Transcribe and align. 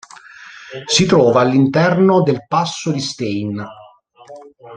Si 0.87 1.05
trova 1.05 1.41
all'interno 1.41 2.23
del 2.23 2.47
Passo 2.47 2.91
di 2.91 2.99
Stein. 2.99 3.63